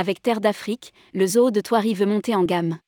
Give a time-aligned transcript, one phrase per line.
[0.00, 2.78] Avec Terre d'Afrique, le zoo de Thoiry veut monter en gamme.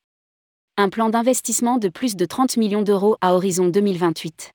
[0.78, 4.52] Un plan d'investissement de plus de 30 millions d'euros à horizon 2028.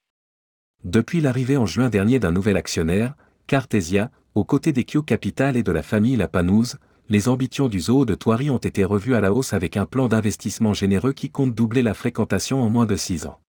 [0.84, 3.14] Depuis l'arrivée en juin dernier d'un nouvel actionnaire,
[3.46, 6.78] Cartesia, aux côtés d'Equio Capital et de la famille Lapanouse,
[7.10, 10.08] les ambitions du zoo de Thoiry ont été revues à la hausse avec un plan
[10.08, 13.40] d'investissement généreux qui compte doubler la fréquentation en moins de 6 ans.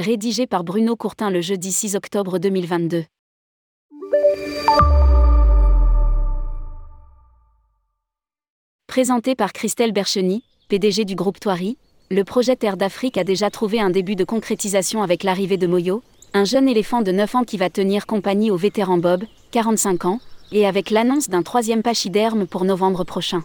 [0.00, 3.04] Rédigé par Bruno Courtin le jeudi 6 octobre 2022.
[8.94, 11.78] Présenté par Christelle Bercheny, PDG du groupe Thoiry,
[12.12, 16.04] le projet Terre d'Afrique a déjà trouvé un début de concrétisation avec l'arrivée de Moyo,
[16.32, 20.20] un jeune éléphant de 9 ans qui va tenir compagnie au vétéran Bob, 45 ans,
[20.52, 23.42] et avec l'annonce d'un troisième pachyderme pour novembre prochain.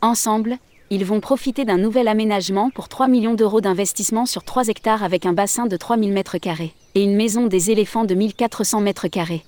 [0.00, 0.56] Ensemble,
[0.88, 5.26] ils vont profiter d'un nouvel aménagement pour 3 millions d'euros d'investissement sur 3 hectares avec
[5.26, 9.42] un bassin de 3000 m2 et une maison des éléphants de 1400 m2.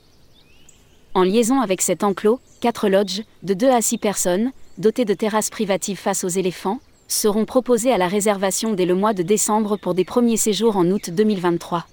[1.14, 5.50] En liaison avec cet enclos, 4 lodges, de 2 à 6 personnes, dotés de terrasses
[5.50, 9.94] privatives face aux éléphants, seront proposés à la réservation dès le mois de décembre pour
[9.94, 11.86] des premiers séjours en août 2023.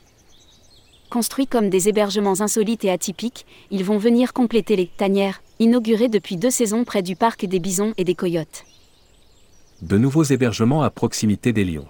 [1.09, 6.37] Construits comme des hébergements insolites et atypiques, ils vont venir compléter les tanières, inaugurées depuis
[6.37, 8.63] deux saisons près du parc des bisons et des coyotes.
[9.81, 11.87] De nouveaux hébergements à proximité des lions.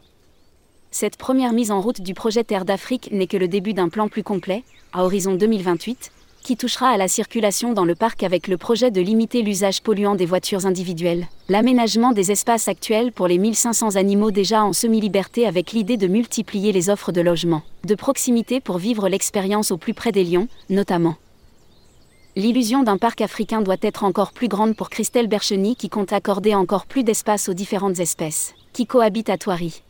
[0.89, 4.09] Cette première mise en route du projet Terre d'Afrique n'est que le début d'un plan
[4.09, 8.57] plus complet, à horizon 2028, qui touchera à la circulation dans le parc avec le
[8.57, 13.95] projet de limiter l'usage polluant des voitures individuelles, l'aménagement des espaces actuels pour les 1500
[13.95, 18.77] animaux déjà en semi-liberté avec l'idée de multiplier les offres de logement, de proximité pour
[18.77, 21.15] vivre l'expérience au plus près des lions, notamment.
[22.35, 26.55] L'illusion d'un parc africain doit être encore plus grande pour Christelle Bercheny qui compte accorder
[26.55, 29.81] encore plus d'espace aux différentes espèces qui cohabitent à Thoiry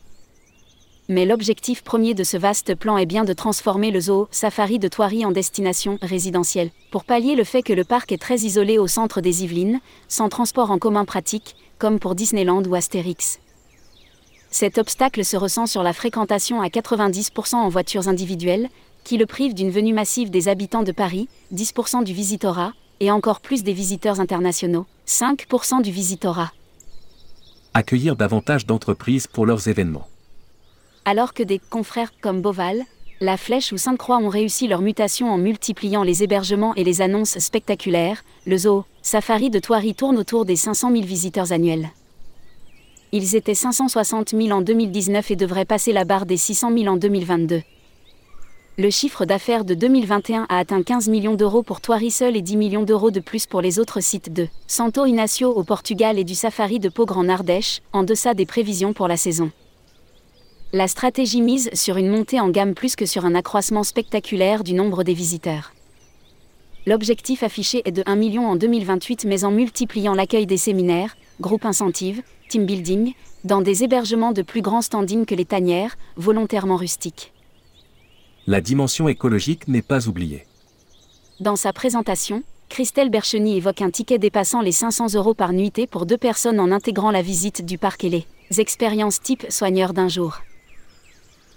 [1.08, 4.88] mais l'objectif premier de ce vaste plan est bien de transformer le zoo Safari de
[4.88, 8.86] Thoiry en destination résidentielle, pour pallier le fait que le parc est très isolé au
[8.86, 13.40] centre des Yvelines, sans transport en commun pratique, comme pour Disneyland ou Astérix.
[14.50, 18.68] Cet obstacle se ressent sur la fréquentation à 90% en voitures individuelles,
[19.02, 23.40] qui le prive d'une venue massive des habitants de Paris, 10% du visitorat, et encore
[23.40, 26.52] plus des visiteurs internationaux, 5% du visitorat.
[27.74, 30.06] Accueillir davantage d'entreprises pour leurs événements
[31.04, 32.82] alors que des confrères comme Boval,
[33.20, 37.38] La Flèche ou Sainte-Croix ont réussi leur mutation en multipliant les hébergements et les annonces
[37.38, 41.90] spectaculaires, le zoo Safari de Thoiry tourne autour des 500 000 visiteurs annuels.
[43.12, 46.96] Ils étaient 560 000 en 2019 et devraient passer la barre des 600 000 en
[46.96, 47.62] 2022.
[48.78, 52.56] Le chiffre d'affaires de 2021 a atteint 15 millions d'euros pour Thoiry seul et 10
[52.56, 56.34] millions d'euros de plus pour les autres sites de Santo Inacio au Portugal et du
[56.34, 59.50] Safari de Pogre en Ardèche, en deçà des prévisions pour la saison.
[60.74, 64.72] La stratégie mise sur une montée en gamme plus que sur un accroissement spectaculaire du
[64.72, 65.74] nombre des visiteurs.
[66.86, 71.66] L'objectif affiché est de 1 million en 2028 mais en multipliant l'accueil des séminaires, groupes
[71.66, 73.12] incentives, team building,
[73.44, 77.34] dans des hébergements de plus grand standing que les tanières, volontairement rustiques.
[78.46, 80.46] La dimension écologique n'est pas oubliée.
[81.38, 86.06] Dans sa présentation, Christelle Bercheny évoque un ticket dépassant les 500 euros par nuitée pour
[86.06, 88.26] deux personnes en intégrant la visite du parc et les
[88.58, 90.40] expériences type soigneur d'un jour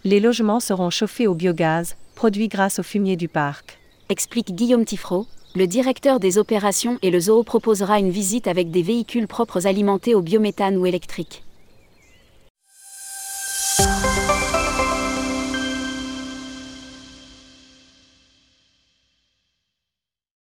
[0.05, 3.79] les logements seront chauffés au biogaz, produit grâce au fumier du parc.
[4.07, 8.83] Explique Guillaume Tifro, le directeur des opérations et le zoo proposera une visite avec des
[8.83, 11.44] véhicules propres alimentés au biométhane ou électrique.